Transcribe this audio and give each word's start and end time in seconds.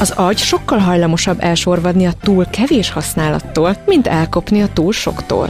Az 0.00 0.10
agy 0.10 0.38
sokkal 0.38 0.78
hajlamosabb 0.78 1.36
elsorvadni 1.40 2.06
a 2.06 2.12
túl 2.22 2.46
kevés 2.46 2.90
használattól, 2.90 3.76
mint 3.86 4.06
elkopni 4.06 4.62
a 4.62 4.68
túl 4.72 4.92
soktól. 4.92 5.48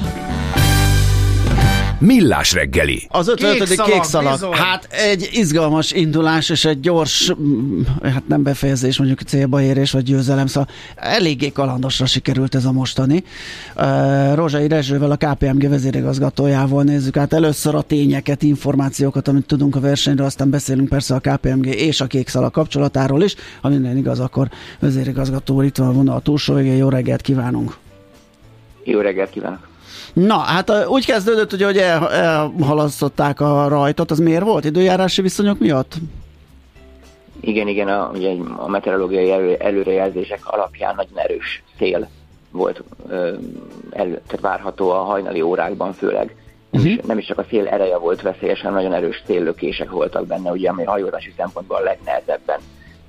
Millás 2.00 2.52
reggeli. 2.52 3.06
Az 3.08 3.28
55. 3.28 3.68
Kék 3.68 3.68
kék 3.68 3.76
szalag, 3.76 4.04
szalag. 4.04 4.32
bizony. 4.32 4.52
Hát 4.52 4.88
egy 4.90 5.28
izgalmas 5.32 5.92
indulás 5.92 6.50
és 6.50 6.64
egy 6.64 6.80
gyors, 6.80 7.32
mm, 7.40 7.80
hát 8.02 8.28
nem 8.28 8.42
befejezés, 8.42 8.98
mondjuk 8.98 9.20
célba 9.20 9.62
érés 9.62 9.90
vagy 9.90 10.02
győzelem, 10.02 10.46
szóval 10.46 10.68
eléggé 10.96 11.52
kalandosra 11.52 12.06
sikerült 12.06 12.54
ez 12.54 12.64
a 12.64 12.72
mostani. 12.72 13.24
Uh, 13.76 14.34
Rózsai 14.34 14.68
Rezsővel, 14.68 15.10
a 15.10 15.16
KPMG 15.16 15.68
vezérigazgatójával 15.68 16.82
nézzük 16.82 17.16
át 17.16 17.32
először 17.32 17.74
a 17.74 17.82
tényeket, 17.82 18.42
információkat, 18.42 19.28
amit 19.28 19.46
tudunk 19.46 19.76
a 19.76 19.80
versenyről, 19.80 20.26
aztán 20.26 20.50
beszélünk 20.50 20.88
persze 20.88 21.14
a 21.14 21.20
KPMG 21.20 21.66
és 21.66 22.00
a 22.00 22.06
kék 22.06 22.28
szalag 22.28 22.50
kapcsolatáról 22.50 23.22
is. 23.22 23.34
Ha 23.60 23.68
minden 23.68 23.96
igaz, 23.96 24.20
akkor 24.20 24.48
vezérigazgató 24.78 25.62
itt 25.62 25.76
van 25.76 25.88
a 25.88 25.92
vonal 25.92 26.22
túlsó 26.22 26.54
végén. 26.54 26.76
Jó 26.76 26.88
reggelt 26.88 27.20
kívánunk! 27.20 27.76
Jó 28.84 29.00
reggelt 29.00 29.30
kívánok! 29.30 29.68
Na, 30.12 30.36
hát 30.38 30.72
úgy 30.86 31.06
kezdődött, 31.06 31.52
ugye, 31.52 31.64
hogy 31.64 31.76
el, 31.78 32.10
elhalasztották 32.12 33.40
a 33.40 33.68
rajtot, 33.68 34.10
az 34.10 34.18
miért 34.18 34.44
volt? 34.44 34.64
Időjárási 34.64 35.22
viszonyok 35.22 35.58
miatt? 35.58 35.94
Igen, 37.40 37.68
igen, 37.68 37.88
a, 37.88 38.10
ugye 38.14 38.34
a 38.56 38.68
meteorológiai 38.68 39.30
elő, 39.30 39.54
előrejelzések 39.54 40.40
alapján 40.46 40.94
nagyon 40.96 41.18
erős 41.18 41.62
szél 41.78 42.08
volt 42.50 42.82
ö, 43.08 43.14
el, 43.90 44.06
tehát 44.06 44.40
várható 44.40 44.90
a 44.90 45.02
hajnali 45.02 45.40
órákban 45.40 45.92
főleg. 45.92 46.36
Nem, 46.70 46.82
Mhm. 46.82 46.90
is, 46.90 46.98
nem 47.06 47.18
is 47.18 47.26
csak 47.26 47.38
a 47.38 47.44
szél 47.48 47.66
ereje 47.66 47.96
volt 47.98 48.22
veszélyes, 48.22 48.60
hanem 48.60 48.74
nagyon 48.76 48.92
erős 48.92 49.22
széllökések 49.26 49.90
voltak 49.90 50.26
benne, 50.26 50.50
ugye, 50.50 50.68
ami 50.70 50.84
hajózási 50.84 51.32
szempontból 51.36 51.76
a 51.76 51.80
legnehezebben, 51.82 52.58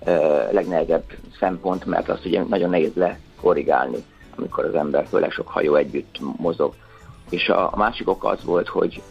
ö, 0.05 0.11
legnehezebb 0.51 1.03
szempont, 1.39 1.85
mert 1.85 2.09
azt 2.09 2.25
ugye 2.25 2.43
nagyon 2.49 2.69
nehéz 2.69 2.91
lekorrigálni, 2.95 3.97
amikor 4.39 4.65
az 4.65 4.75
ember, 4.75 5.07
főleg 5.07 5.31
sok 5.31 5.47
hajó 5.47 5.75
együtt 5.75 6.19
mozog. 6.37 6.73
És 7.29 7.49
a, 7.49 7.73
a 7.73 7.77
másik 7.77 8.09
oka 8.09 8.27
az 8.27 8.43
volt, 8.43 8.67
hogy 8.67 9.01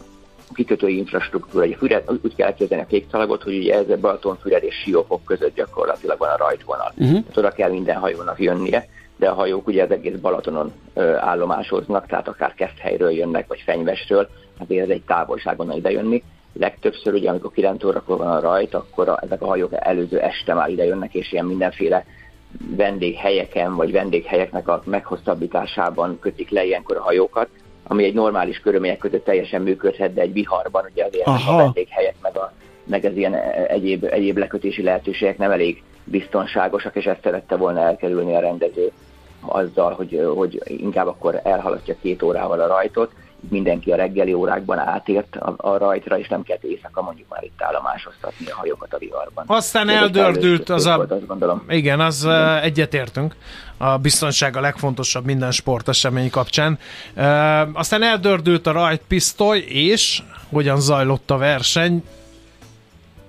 a 0.51 0.55
kikötői 0.55 0.97
infrastruktúra, 0.97 1.65
egy 1.65 1.77
füred, 1.79 2.05
úgy 2.23 2.35
kell 2.35 2.47
elképzelni 2.47 2.85
a 2.85 2.87
kék 2.87 3.07
szalagot, 3.11 3.43
hogy 3.43 3.57
ugye 3.57 3.75
ez 3.75 3.91
a 3.91 3.97
Balatonfüred 3.97 4.63
és 4.63 4.75
Siófok 4.75 5.25
között 5.25 5.55
gyakorlatilag 5.55 6.19
van 6.19 6.29
a 6.29 6.37
rajtvonal. 6.37 6.93
Uh-huh. 6.97 7.21
Tehát 7.21 7.37
oda 7.37 7.51
kell 7.51 7.71
minden 7.71 7.97
hajónak 7.97 8.41
jönnie, 8.41 8.89
de 9.17 9.29
a 9.29 9.35
hajók 9.35 9.67
ugye 9.67 9.83
az 9.83 9.91
egész 9.91 10.17
Balatonon 10.17 10.73
ö, 10.95 11.15
állomásoznak, 11.15 12.07
tehát 12.07 12.29
akár 12.29 12.55
Keszthelyről 12.55 13.11
jönnek, 13.11 13.47
vagy 13.47 13.63
Fenyvesről, 13.65 14.29
azért 14.59 14.85
ez 14.85 14.89
egy 14.89 15.03
távolság 15.03 15.61
onnan 15.61 15.77
ide 15.77 15.91
jönni. 15.91 16.23
Legtöbbször 16.53 17.15
ugye, 17.15 17.31
amikor 17.31 17.53
9 17.53 17.85
órakor 17.85 18.17
van 18.17 18.31
a 18.31 18.41
rajt, 18.41 18.75
akkor 18.75 19.09
a, 19.09 19.19
ezek 19.23 19.43
a 19.43 19.47
hajók 19.47 19.71
előző 19.73 20.19
este 20.19 20.55
már 20.55 20.69
ide 20.69 20.85
jönnek, 20.85 21.15
és 21.15 21.33
ilyen 21.33 21.45
mindenféle 21.45 22.05
vendéghelyeken, 22.77 23.77
vagy 23.77 23.93
vendéghelyeknek 23.93 24.69
a 24.69 24.83
meghosszabbításában 24.85 26.19
kötik 26.21 26.51
le 26.51 26.65
ilyenkor 26.65 26.97
a 26.97 27.03
hajókat, 27.03 27.49
ami 27.83 28.05
egy 28.05 28.15
normális 28.15 28.61
körülmények 28.61 28.99
között 28.99 29.25
teljesen 29.25 29.63
működhet, 29.63 30.15
de 30.15 30.21
egy 30.21 30.33
viharban 30.33 30.85
ugye 30.91 31.05
azért 31.05 31.27
Aha. 31.27 31.55
a 31.55 31.57
vendéghelyek, 31.57 32.15
meg, 32.23 32.37
a, 32.37 32.53
meg 32.85 33.05
az 33.05 33.17
ilyen 33.17 33.35
egyéb, 33.69 34.05
egyéb 34.05 34.37
lekötési 34.37 34.83
lehetőségek 34.83 35.39
nem 35.39 35.51
elég 35.51 35.83
biztonságosak, 36.05 36.97
és 36.97 37.05
ezt 37.05 37.23
szerette 37.23 37.57
volna 37.57 37.81
elkerülni 37.81 38.35
a 38.35 38.41
rendező 38.41 38.93
azzal, 39.41 39.93
hogy, 39.93 40.23
hogy 40.35 40.63
inkább 40.67 41.07
akkor 41.07 41.41
elhalasztja 41.45 41.97
két 42.03 42.23
órával 42.23 42.61
a 42.61 42.67
rajtot, 42.67 43.13
mindenki 43.49 43.93
a 43.93 43.97
reggeli 43.97 44.33
órákban 44.33 44.79
átért 44.79 45.37
a, 45.37 45.55
a 45.57 45.77
rajtra, 45.77 46.19
és 46.19 46.29
nem 46.29 46.43
kellett 46.43 46.65
éjszaka 46.65 47.03
mondjuk 47.03 47.29
már 47.29 47.43
itt 47.45 47.63
állomásoztatni 47.63 48.47
a 48.47 48.55
hajókat 48.55 48.95
a 48.95 48.99
viharban. 48.99 49.45
Aztán 49.47 49.89
eldördült 49.89 50.69
az 50.69 50.87
a... 50.87 50.97
volt, 50.97 51.11
azt 51.11 51.27
gondolom. 51.27 51.65
Igen, 51.69 52.01
az 52.01 52.25
uh, 52.25 52.65
egyetértünk. 52.65 53.37
A 53.77 53.97
biztonság 53.97 54.57
a 54.57 54.61
legfontosabb 54.61 55.25
minden 55.25 55.51
sportesemény 55.51 56.31
kapcsán. 56.31 56.79
Aztán 57.73 58.03
eldördült 58.03 58.67
a 58.67 58.73
rajtpisztoly, 58.73 59.59
és 59.59 60.23
hogyan 60.53 60.81
zajlott 60.81 61.31
a 61.31 61.37
verseny? 61.37 62.03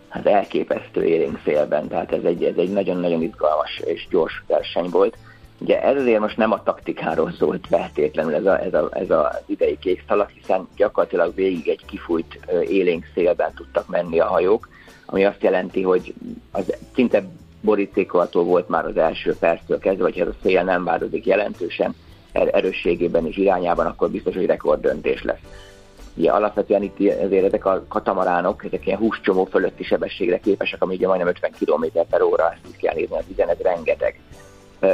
hát 0.09 0.25
elképesztő 0.25 1.03
élénk 1.05 1.39
szélben, 1.43 1.87
tehát 1.87 2.11
ez 2.11 2.23
egy, 2.23 2.43
ez 2.43 2.57
egy 2.57 2.71
nagyon-nagyon 2.71 3.21
izgalmas 3.21 3.81
és 3.85 4.07
gyors 4.09 4.43
verseny 4.47 4.89
volt. 4.89 5.17
Ugye 5.59 5.81
ez 5.81 5.97
azért 5.97 6.19
most 6.19 6.37
nem 6.37 6.51
a 6.51 6.63
taktikáról 6.63 7.31
szólt 7.31 7.67
feltétlenül 7.67 8.35
ez, 8.35 8.45
a, 8.45 8.61
ez, 8.63 8.73
a, 8.73 8.89
ez 8.93 9.09
az 9.09 9.41
idei 9.45 9.77
kék 9.79 10.03
szalag, 10.07 10.29
hiszen 10.29 10.67
gyakorlatilag 10.75 11.35
végig 11.35 11.67
egy 11.67 11.85
kifújt 11.85 12.39
élénk 12.67 13.05
szélben 13.13 13.53
tudtak 13.55 13.87
menni 13.87 14.19
a 14.19 14.25
hajók, 14.25 14.69
ami 15.05 15.25
azt 15.25 15.43
jelenti, 15.43 15.81
hogy 15.81 16.13
az 16.51 16.73
szinte 16.95 17.23
borítékolható 17.61 18.43
volt 18.43 18.69
már 18.69 18.85
az 18.85 18.97
első 18.97 19.35
perctől 19.39 19.79
kezdve, 19.79 20.03
hogy 20.03 20.19
ez 20.19 20.27
a 20.27 20.35
szél 20.41 20.63
nem 20.63 20.83
változik 20.83 21.25
jelentősen 21.25 21.95
er- 22.31 22.55
erősségében 22.55 23.25
és 23.25 23.37
irányában, 23.37 23.85
akkor 23.85 24.09
biztos, 24.09 24.35
hogy 24.35 24.45
rekorddöntés 24.45 25.23
lesz. 25.23 25.41
Ugye 26.15 26.31
alapvetően 26.31 26.83
itt 26.83 26.99
azért 27.23 27.45
ezek 27.45 27.65
a 27.65 27.85
katamaránok, 27.87 28.65
ezek 28.65 28.85
ilyen 28.85 28.97
húscsomó 28.97 29.45
fölötti 29.45 29.83
sebességre 29.83 30.39
képesek, 30.39 30.81
ami 30.81 30.95
ugye 30.95 31.07
majdnem 31.07 31.27
50 31.27 31.51
km 31.59 31.99
per 32.09 32.21
óra, 32.21 32.51
ezt 32.51 32.67
így 32.67 32.77
kell 32.77 32.93
nézni, 32.95 33.17
az 33.17 33.23
üzenet 33.31 33.61
rengeteg. 33.61 34.19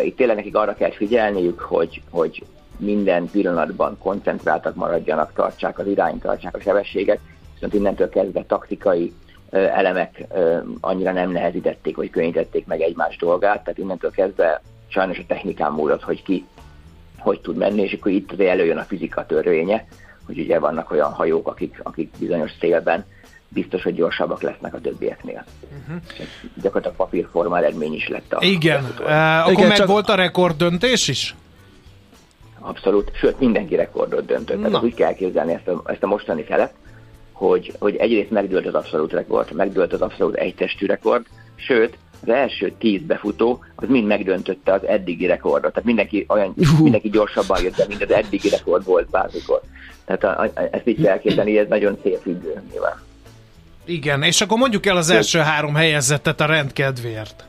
Itt 0.04 0.16
tényleg 0.16 0.36
nekik 0.36 0.56
arra 0.56 0.74
kell 0.74 0.92
figyelniük, 0.92 1.60
hogy, 1.60 2.02
hogy 2.10 2.44
minden 2.78 3.30
pillanatban 3.32 3.98
koncentráltak 3.98 4.76
maradjanak, 4.76 5.34
tartsák 5.34 5.80
az 5.80 5.88
irányt, 5.88 6.22
tartsák 6.22 6.56
a 6.56 6.62
sebességet, 6.62 7.20
viszont 7.54 7.74
innentől 7.74 8.10
kezdve 8.10 8.44
taktikai 8.44 9.14
elemek 9.50 10.26
annyira 10.80 11.12
nem 11.12 11.32
nehezítették, 11.32 11.96
vagy 11.96 12.10
könnyítették 12.10 12.66
meg 12.66 12.82
egymás 12.82 13.18
dolgát, 13.18 13.64
tehát 13.64 13.78
innentől 13.78 14.12
kezdve 14.12 14.62
sajnos 14.88 15.18
a 15.18 15.26
technikán 15.28 15.72
múlott, 15.72 16.04
hogy 16.04 16.24
ki 16.24 16.46
hogy 17.26 17.42
tud 17.42 17.58
menni, 17.58 17.82
és 17.82 17.94
akkor 17.94 18.12
itt 18.12 18.42
előjön 18.42 18.78
a 18.78 18.84
fizika 18.84 19.26
törvénye, 19.26 19.88
hogy 20.26 20.40
ugye 20.40 20.60
vannak 20.60 20.92
olyan 20.92 21.12
hajók, 21.12 21.48
akik, 21.48 21.80
akik 21.84 22.12
bizonyos 22.20 22.52
szélben 22.60 23.06
biztos, 23.50 23.84
hogy 23.84 23.96
gyorsabbak 23.96 24.42
lesznek 24.42 24.74
a 24.74 24.82
többieknél. 24.82 25.46
Uh-huh. 25.62 26.02
Gyakorlatilag 26.62 26.96
papírforma 26.96 27.58
eredmény 27.58 27.94
is 27.94 28.08
lett 28.08 28.34
a 28.34 28.38
Igen, 28.42 28.84
uh, 29.00 29.40
akkor 29.40 29.52
Igen, 29.52 29.68
meg 29.68 29.78
csak- 29.78 29.88
volt 29.88 30.10
a 30.10 30.16
rekorddöntés 30.16 31.08
is? 31.08 31.36
Abszolút, 32.60 33.12
sőt 33.16 33.40
mindenki 33.40 33.76
rekordot 33.76 34.26
döntött. 34.26 34.60
Na. 34.62 34.68
Tehát 34.68 34.84
úgy 34.84 34.94
kell 34.94 35.08
elképzelni 35.08 35.54
ezt 35.54 35.68
a, 35.68 35.82
ezt 35.86 36.04
a 36.04 36.08
mostani 36.08 36.44
felet, 36.44 36.74
hogy, 37.32 37.74
hogy 37.80 37.96
egyrészt 37.96 38.30
megdőlt 38.30 38.68
az 38.68 38.74
abszolút 38.74 39.12
rekord, 39.12 39.52
megdőlt 39.52 39.94
az 39.94 40.02
abszolút 40.02 40.36
egytestű 40.36 40.86
rekord, 40.86 41.26
sőt, 41.56 41.98
az 42.22 42.30
első 42.30 42.74
tíz 42.80 43.02
befutó, 43.02 43.64
az 43.76 43.88
mind 43.88 44.08
megdöntötte 44.08 44.74
az 44.74 44.86
eddigi 44.86 45.26
rekordot. 45.26 45.72
Tehát 45.72 45.86
mindenki, 45.86 46.26
olyan, 46.28 46.54
Hú. 46.78 46.84
mindenki 46.84 47.10
gyorsabban 47.10 47.64
jött, 47.64 47.78
be, 47.78 47.86
mint 47.88 48.04
az 48.04 48.12
eddigi 48.12 48.50
rekord 48.50 48.86
volt 48.86 49.10
bármikor. 49.10 49.62
Tehát 50.06 50.24
a, 50.24 50.42
a, 50.42 50.62
ezt 50.72 50.88
így 50.88 51.02
kell 51.02 51.12
elképzelni, 51.12 51.58
ez 51.58 51.68
nagyon 51.68 51.98
célfüggő 52.02 52.62
nyilván. 52.72 53.02
Igen, 53.86 54.24
és 54.24 54.42
akkor 54.42 54.58
mondjuk 54.58 54.86
el 54.86 54.98
az 54.98 55.10
első 55.10 55.40
három 55.40 55.76
helyezettet 55.76 56.42
a 56.42 56.46
rendkedvéért. 56.46 57.46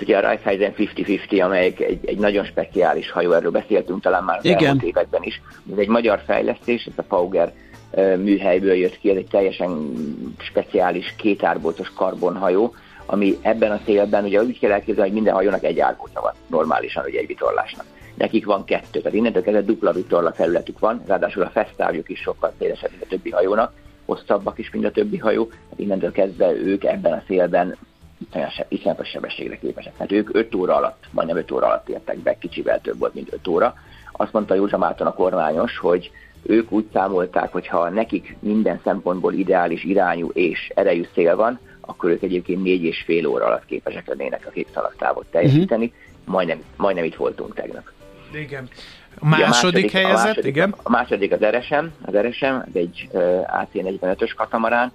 Ugye 0.00 0.16
a 0.16 0.20
Raiffeisen 0.20 0.74
50-50, 0.78 1.42
amelyik 1.44 1.80
egy, 1.80 1.98
egy 2.04 2.18
nagyon 2.18 2.44
speciális 2.44 3.10
hajó, 3.10 3.32
erről 3.32 3.50
beszéltünk 3.50 4.02
talán 4.02 4.24
már 4.24 4.38
az 4.38 4.44
Igen. 4.44 4.64
elmúlt 4.64 4.82
években 4.82 5.22
is. 5.22 5.40
Ez 5.72 5.78
egy 5.78 5.88
magyar 5.88 6.22
fejlesztés, 6.26 6.84
ez 6.84 6.92
a 6.96 7.02
Fauger 7.08 7.52
ö, 7.90 8.16
műhelyből 8.16 8.74
jött 8.74 8.98
ki, 8.98 9.10
ez 9.10 9.16
egy 9.16 9.28
teljesen 9.30 9.92
speciális 10.38 11.14
kétárbócos 11.16 11.92
karbonhajó, 11.94 12.74
ami 13.06 13.38
ebben 13.42 13.70
a 13.70 13.80
szélben, 13.84 14.24
ugye 14.24 14.42
úgy 14.42 14.58
kell 14.58 14.72
elképzelni, 14.72 15.02
hogy 15.02 15.12
minden 15.12 15.34
hajónak 15.34 15.64
egy 15.64 15.80
árbóca 15.80 16.20
van, 16.20 16.32
normálisan, 16.46 17.04
ugye 17.04 17.18
egy 17.18 17.26
vitorlásnak. 17.26 17.84
Nekik 18.14 18.44
van 18.44 18.64
kettő, 18.64 19.00
tehát 19.00 19.16
innentől 19.16 19.42
kezdve 19.42 19.62
dupla 19.62 19.92
vitorla 19.92 20.32
felületük 20.32 20.78
van, 20.78 21.02
ráadásul 21.06 21.42
a 21.42 21.50
fesztávjuk 21.50 22.08
is 22.08 22.20
sokkal 22.20 22.52
szélesebb, 22.58 22.90
mint 22.90 23.02
a 23.02 23.06
többi 23.06 23.30
hajónak, 23.30 23.72
hosszabbak 24.10 24.58
is, 24.58 24.70
mint 24.70 24.84
a 24.84 24.90
többi 24.90 25.18
hajó, 25.18 25.48
hát 25.70 25.78
innentől 25.78 26.12
kezdve 26.12 26.52
ők 26.52 26.84
ebben 26.84 27.12
a 27.12 27.22
szélben 27.26 27.76
iszonyatos 28.28 28.54
se- 28.54 28.66
iszonyatos 28.68 29.08
sebességre 29.08 29.58
képesek. 29.58 29.96
Hát 29.96 30.12
ők 30.12 30.34
5 30.34 30.54
óra 30.54 30.76
alatt, 30.76 31.04
majdnem 31.10 31.36
5 31.36 31.50
óra 31.50 31.66
alatt 31.66 31.88
értek 31.88 32.18
be, 32.18 32.38
kicsivel 32.38 32.80
több 32.80 32.98
volt, 32.98 33.14
mint 33.14 33.32
5 33.32 33.48
óra. 33.48 33.74
Azt 34.12 34.32
mondta 34.32 34.54
Józsa 34.54 34.78
Márton 34.78 35.06
a 35.06 35.14
kormányos, 35.14 35.78
hogy 35.78 36.10
ők 36.42 36.72
úgy 36.72 36.86
számolták, 36.92 37.52
hogy 37.52 37.66
ha 37.66 37.88
nekik 37.88 38.36
minden 38.40 38.80
szempontból 38.84 39.32
ideális 39.32 39.84
irányú 39.84 40.30
és 40.32 40.70
erejű 40.74 41.06
szél 41.14 41.36
van, 41.36 41.58
akkor 41.80 42.10
ők 42.10 42.22
egyébként 42.22 42.62
négy 42.62 42.82
és 42.82 43.02
fél 43.06 43.26
óra 43.26 43.44
alatt 43.46 43.64
képesek 43.66 44.06
lennének 44.06 44.46
a 44.46 44.50
két 44.50 44.68
szalagtávot 44.74 45.26
teljesíteni. 45.30 45.84
Uh-huh. 45.84 46.34
Majdnem, 46.34 46.62
majdnem 46.76 47.04
itt 47.04 47.14
voltunk 47.14 47.54
tegnap. 47.54 47.84
Igen. 48.32 48.68
A 49.18 49.26
második, 49.26 49.84
Ugye 49.84 49.98
helyezett, 49.98 50.24
a 50.24 50.26
második, 50.26 50.44
igen. 50.44 50.74
A 50.82 50.90
második 50.90 51.32
az 51.32 51.44
RSM, 51.44 51.84
az 52.02 52.16
RSM, 52.16 52.44
ez 52.44 52.74
egy 52.74 53.08
uh, 53.12 53.22
AC-45-ös 53.46 54.32
katamarán, 54.36 54.92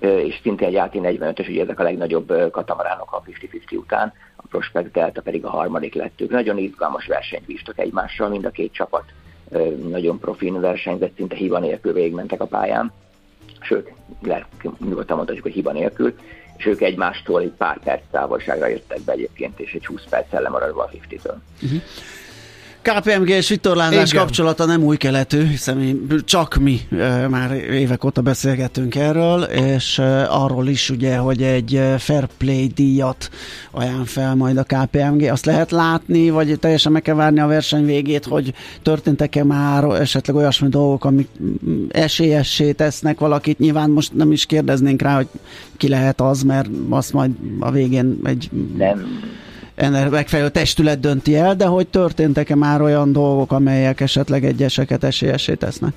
és 0.00 0.38
szintén 0.42 0.68
egy 0.68 0.74
AC-45-ös, 0.74 1.48
ugye 1.48 1.62
ezek 1.62 1.80
a 1.80 1.82
legnagyobb 1.82 2.50
katamaránok 2.50 3.12
a 3.12 3.22
50-50 3.22 3.76
után, 3.76 4.12
a 4.36 4.42
Prospect 4.48 4.90
Delta 4.90 5.20
pedig 5.20 5.44
a 5.44 5.50
harmadik 5.50 5.94
lett. 5.94 6.20
Ők 6.20 6.30
nagyon 6.30 6.58
izgalmas 6.58 7.06
versenyt 7.06 7.46
bíztak 7.46 7.78
egymással, 7.78 8.28
mind 8.28 8.44
a 8.44 8.50
két 8.50 8.72
csapat 8.72 9.04
nagyon 9.88 10.18
profin 10.18 10.60
versenyzett, 10.60 11.16
szinte 11.16 11.36
hiba 11.36 11.58
nélkül 11.58 11.92
végigmentek 11.92 12.40
a 12.40 12.46
pályán, 12.46 12.92
sőt, 13.60 13.92
le, 14.22 14.46
nyugodtan 14.78 15.16
mondhatjuk, 15.16 15.44
hogy 15.44 15.54
hiba 15.54 15.72
nélkül, 15.72 16.14
és 16.56 16.66
ők 16.66 16.80
egymástól 16.80 17.40
egy 17.40 17.52
pár 17.58 17.78
perc 17.78 18.02
távolságra 18.10 18.66
jöttek 18.66 19.00
be 19.00 19.12
egyébként, 19.12 19.60
és 19.60 19.72
egy 19.72 19.86
20 19.86 20.04
perccel 20.10 20.42
lemaradva 20.42 20.82
a 20.82 20.90
50-től. 20.90 21.34
Uh-huh. 21.62 21.80
KPMG 22.86 23.28
és 23.28 23.48
vitorlázás 23.48 24.10
Igen. 24.10 24.22
kapcsolata 24.22 24.64
nem 24.64 24.82
új 24.82 24.96
keletű, 24.96 25.46
hiszen 25.46 25.76
mi, 25.76 25.96
csak 26.24 26.56
mi 26.56 26.80
e, 26.98 27.28
már 27.28 27.52
évek 27.52 28.04
óta 28.04 28.20
beszélgetünk 28.20 28.94
erről, 28.94 29.42
és 29.42 29.98
e, 29.98 30.30
arról 30.30 30.68
is 30.68 30.90
ugye, 30.90 31.16
hogy 31.16 31.42
egy 31.42 31.80
fair 31.98 32.26
play 32.38 32.66
díjat 32.66 33.30
ajánl 33.70 34.04
fel 34.04 34.34
majd 34.34 34.56
a 34.56 34.62
KPMG. 34.62 35.22
Azt 35.22 35.44
lehet 35.44 35.70
látni, 35.70 36.30
vagy 36.30 36.58
teljesen 36.58 36.92
meg 36.92 37.02
kell 37.02 37.14
várni 37.14 37.40
a 37.40 37.46
verseny 37.46 37.84
végét, 37.84 38.24
hogy 38.24 38.54
történtek-e 38.82 39.44
már 39.44 39.84
esetleg 39.84 40.36
olyasmi 40.36 40.68
dolgok, 40.68 41.04
amik 41.04 41.28
esélyessé 41.88 42.72
tesznek 42.72 43.18
valakit. 43.18 43.58
Nyilván 43.58 43.90
most 43.90 44.14
nem 44.14 44.32
is 44.32 44.46
kérdeznénk 44.46 45.02
rá, 45.02 45.14
hogy 45.14 45.28
ki 45.76 45.88
lehet 45.88 46.20
az, 46.20 46.42
mert 46.42 46.68
azt 46.88 47.12
majd 47.12 47.30
a 47.60 47.70
végén 47.70 48.18
egy... 48.24 48.50
Nem 48.76 49.34
ennek 49.76 50.10
megfelelő 50.10 50.48
testület 50.48 51.00
dönti 51.00 51.36
el, 51.36 51.56
de 51.56 51.66
hogy 51.66 51.88
történtek-e 51.88 52.54
már 52.54 52.80
olyan 52.80 53.12
dolgok, 53.12 53.52
amelyek 53.52 54.00
esetleg 54.00 54.44
egyeseket 54.44 55.04
esélyesé 55.04 55.54
tesznek? 55.54 55.92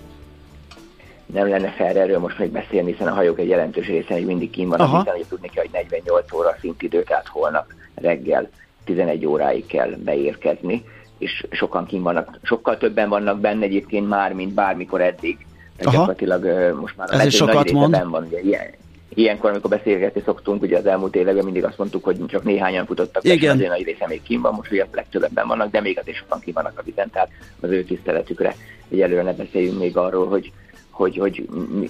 nem 1.34 1.48
lenne 1.50 1.70
fel 1.70 1.98
erről 1.98 2.20
most 2.20 2.40
még 2.40 2.52
beszélni, 2.52 2.92
hiszen 2.92 3.08
a 3.08 3.14
hajók 3.14 3.40
egy 3.40 3.48
jelentős 3.48 3.88
része 3.88 4.14
még 4.14 4.26
mindig 4.26 4.50
kín 4.50 4.70
van, 4.70 4.80
hiszen 4.80 5.16
hogy 5.16 5.26
tudni 5.30 5.50
kell, 5.50 5.64
hogy 5.64 5.74
48 5.74 6.34
óra 6.34 6.56
szintidő, 6.62 7.04
tehát 7.04 7.28
holnap 7.28 7.66
reggel 7.96 8.50
11 8.84 9.26
óráig 9.26 9.66
kell 9.66 9.90
beérkezni, 9.90 10.84
és 11.18 11.46
sokan 11.52 11.86
kín 11.86 12.02
vannak, 12.02 12.40
sokkal 12.44 12.78
többen 12.78 13.10
vannak 13.10 13.40
benne 13.40 13.64
egyébként 13.64 14.08
már, 14.08 14.34
mint 14.34 14.54
bármikor 14.54 15.02
eddig. 15.02 15.46
Aha. 15.82 15.92
Gyakorlatilag 15.92 16.76
most 16.80 16.98
már 16.98 17.08
Ez 17.12 17.26
is 17.26 17.36
sokat 17.36 17.72
mond. 17.72 18.10
van, 18.10 18.24
ugye 18.24 18.40
ilyen, 18.40 18.66
ilyenkor, 19.14 19.50
amikor 19.50 19.70
beszélgetni 19.70 20.22
szoktunk, 20.26 20.62
ugye 20.62 20.78
az 20.78 20.86
elmúlt 20.86 21.16
években 21.16 21.44
mindig 21.44 21.64
azt 21.64 21.78
mondtuk, 21.78 22.04
hogy 22.04 22.26
csak 22.26 22.44
néhányan 22.44 22.86
futottak, 22.86 23.24
Igen. 23.24 23.56
azért 23.56 23.70
nagy 23.70 23.84
része 23.84 24.08
még 24.08 24.22
kim 24.22 24.42
van, 24.42 24.54
most 24.54 24.72
ugye 24.72 24.86
legtöbben 24.92 25.48
vannak, 25.48 25.72
de 25.72 25.82
még 25.82 26.00
azért 26.00 26.18
sokan 26.18 26.40
kim 26.40 26.54
vannak 26.54 26.80
a 26.80 26.84
vizen, 26.84 27.10
tehát 27.10 27.30
az 27.60 27.70
ő 27.70 27.84
tiszteletükre, 27.84 28.56
hogy 28.90 29.02
előre 29.02 29.22
ne 29.22 29.34
beszéljünk 29.34 29.80
még 29.80 29.98
arról, 29.98 30.28
hogy, 30.28 30.52
hogy, 30.90 31.18
hogy 31.18 31.48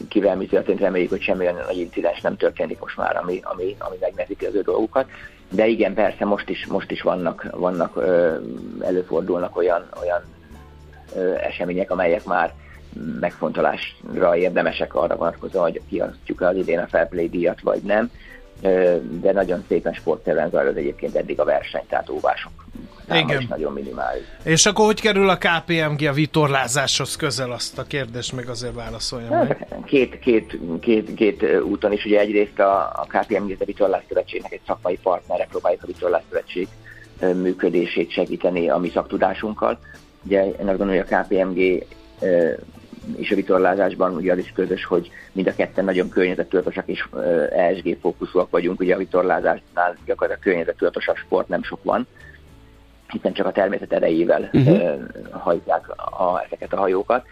kivel 0.09 0.35
mi 0.35 0.45
történt, 0.45 0.79
reméljük, 0.79 1.09
hogy 1.09 1.21
semmi 1.21 1.39
olyan 1.39 1.63
nagy 1.67 1.77
incidens 1.77 2.21
nem 2.21 2.37
történik 2.37 2.79
most 2.79 2.97
már, 2.97 3.17
ami, 3.17 3.39
ami, 3.43 3.75
ami 3.79 3.95
megnehezíti 3.99 4.45
az 4.45 4.55
ő 4.55 4.61
dolgukat. 4.61 5.09
De 5.51 5.67
igen, 5.67 5.93
persze 5.93 6.25
most 6.25 6.49
is, 6.49 6.65
most 6.65 6.91
is 6.91 7.01
vannak, 7.01 7.47
vannak 7.51 8.03
előfordulnak 8.81 9.57
olyan, 9.57 9.89
olyan 10.01 10.21
események, 11.41 11.91
amelyek 11.91 12.23
már 12.23 12.53
megfontolásra 13.19 14.37
érdemesek 14.37 14.95
arra 14.95 15.15
vonatkozóan, 15.15 15.63
hogy 15.63 15.81
kiasztjuk 15.89 16.41
az 16.41 16.55
idén 16.55 16.79
a 16.79 16.87
Fair 16.87 17.07
Play 17.07 17.29
díjat, 17.29 17.61
vagy 17.61 17.81
nem. 17.81 18.11
De 19.21 19.31
nagyon 19.31 19.63
szépen 19.67 19.93
sportterven 19.93 20.49
zajlott 20.49 20.75
egyébként 20.75 21.15
eddig 21.15 21.39
a 21.39 21.43
verseny, 21.43 21.83
tehát 21.87 22.09
óvások 22.09 22.51
Igen. 23.11 23.45
nagyon 23.49 23.73
minimális. 23.73 24.23
És 24.43 24.65
akkor 24.65 24.85
hogy 24.85 25.01
kerül 25.01 25.29
a 25.29 25.37
KPMG 25.37 26.07
a 26.07 26.13
vitorlázáshoz 26.13 27.15
közel 27.15 27.51
azt 27.51 27.77
a 27.77 27.83
kérdést 27.83 28.35
meg 28.35 28.49
azért 28.49 28.73
válaszolja 28.73 29.29
meg? 29.29 29.67
Két, 29.85 30.19
két, 30.19 30.57
két, 30.79 31.13
két 31.13 31.45
úton 31.61 31.91
is, 31.91 32.05
ugye 32.05 32.19
egyrészt 32.19 32.59
a, 32.59 32.79
a 32.81 33.05
KPMG 33.07 33.55
a 33.59 33.65
Vitorlás 33.65 34.03
Szövetségnek 34.07 34.51
egy 34.51 34.61
szakmai 34.67 34.97
partnere, 35.03 35.47
próbáljuk 35.49 35.83
a 35.83 35.87
Vitorlás 35.87 36.21
Szövetség 36.29 36.67
működését 37.19 38.11
segíteni 38.11 38.69
a 38.69 38.77
mi 38.77 38.89
szaktudásunkkal. 38.89 39.79
Ugye 40.23 40.45
én 40.45 40.67
azt 40.67 40.77
gondolom, 40.77 40.95
hogy 40.95 41.05
a 41.09 41.21
KPMG 41.21 41.85
és 43.17 43.31
a 43.31 43.35
vitorlázásban 43.35 44.15
ugye 44.15 44.31
az 44.31 44.37
is 44.37 44.51
közös, 44.55 44.85
hogy 44.85 45.11
mind 45.31 45.47
a 45.47 45.55
ketten 45.55 45.85
nagyon 45.85 46.09
környezettudatosak 46.09 46.87
és 46.87 47.07
ESG 47.51 47.97
fókuszúak 48.01 48.49
vagyunk, 48.49 48.79
ugye 48.79 48.95
a 48.95 48.97
vitorlázásnál 48.97 49.95
gyakorlatilag 50.05 50.39
környezettudatosabb 50.39 51.15
sport 51.15 51.47
nem 51.47 51.63
sok 51.63 51.83
van, 51.83 52.07
hiszen 53.11 53.33
csak 53.33 53.45
a 53.45 53.51
természet 53.51 53.93
erejével 53.93 54.49
uh-huh. 54.53 54.99
hajtják 55.31 55.89
a, 55.89 56.41
ezeket 56.45 56.73
a 56.73 56.77
hajókat. 56.77 57.25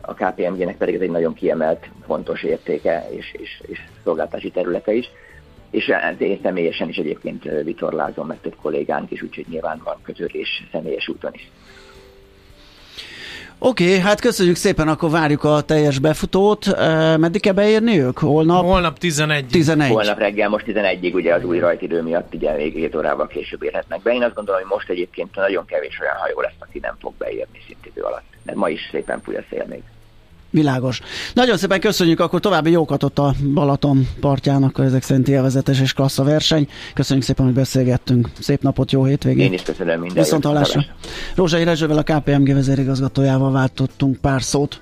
A 0.00 0.14
KPMG-nek 0.14 0.76
pedig 0.76 0.94
ez 0.94 1.00
egy 1.00 1.10
nagyon 1.10 1.34
kiemelt, 1.34 1.88
fontos 2.06 2.42
értéke 2.42 3.06
és, 3.10 3.34
és, 3.38 3.62
és 3.66 3.78
szolgáltási 4.04 4.50
területe 4.50 4.92
is. 4.92 5.10
És 5.70 5.92
én 6.18 6.38
személyesen 6.42 6.88
is 6.88 6.96
egyébként 6.96 7.42
vitorlázom, 7.64 8.26
mert 8.26 8.42
több 8.42 8.56
kollégánk 8.62 9.10
is, 9.10 9.22
úgyhogy 9.22 9.46
nyilván 9.48 9.80
van 9.84 9.96
közölés 10.02 10.68
személyes 10.72 11.08
úton 11.08 11.30
is. 11.34 11.50
Oké, 13.62 13.84
okay, 13.84 13.98
hát 13.98 14.20
köszönjük 14.20 14.56
szépen, 14.56 14.88
akkor 14.88 15.10
várjuk 15.10 15.44
a 15.44 15.60
teljes 15.60 15.98
befutót. 15.98 16.66
Meddig 17.18 17.40
kell 17.40 17.52
beérni 17.52 18.00
ők? 18.00 18.18
Holnap? 18.18 18.64
Holnap 18.64 18.98
11. 18.98 19.46
11. 19.46 19.90
Holnap 19.90 20.18
reggel, 20.18 20.48
most 20.48 20.64
11-ig, 20.68 21.14
ugye 21.14 21.34
az 21.34 21.44
új 21.44 21.58
rajtidő 21.58 22.02
miatt 22.02 22.34
ugye 22.34 22.56
még 22.56 22.74
7 22.74 22.94
órával 22.94 23.26
később 23.26 23.62
érhetnek 23.62 24.02
be. 24.02 24.12
Én 24.12 24.22
azt 24.22 24.34
gondolom, 24.34 24.60
hogy 24.60 24.70
most 24.70 24.88
egyébként 24.88 25.34
nagyon 25.34 25.64
kevés 25.64 25.98
olyan 26.00 26.16
hajó 26.16 26.40
lesz, 26.40 26.58
aki 26.58 26.78
nem 26.78 26.96
fog 27.00 27.12
beérni 27.18 27.60
szintidő 27.66 28.02
alatt. 28.02 28.24
Mert 28.42 28.58
ma 28.58 28.68
is 28.68 28.88
szépen 28.90 29.20
fúj 29.24 29.36
a 29.36 29.44
szél 29.50 29.64
még. 29.68 29.82
Világos. 30.50 31.00
Nagyon 31.34 31.56
szépen 31.56 31.80
köszönjük, 31.80 32.20
akkor 32.20 32.40
további 32.40 32.70
jókat 32.70 33.02
ott 33.02 33.18
a 33.18 33.34
Balaton 33.54 34.08
partjának, 34.20 34.78
ezek 34.78 35.02
szerint 35.02 35.28
élvezetes 35.28 35.80
és 35.80 35.92
klassz 35.92 36.18
a 36.18 36.24
verseny. 36.24 36.68
Köszönjük 36.94 37.24
szépen, 37.26 37.44
hogy 37.44 37.54
beszélgettünk. 37.54 38.28
Szép 38.40 38.62
napot, 38.62 38.92
jó 38.92 39.04
hétvégét. 39.04 39.46
Én 39.46 39.52
is 39.52 39.62
köszönöm 39.62 40.00
minden. 40.00 40.22
Viszont 40.22 40.44
hallásra. 40.44 40.84
Rózsai 41.34 41.64
Rezsővel 41.64 41.98
a 41.98 42.02
KPMG 42.02 42.54
vezérigazgatójával 42.54 43.52
váltottunk 43.52 44.16
pár 44.16 44.42
szót. 44.42 44.78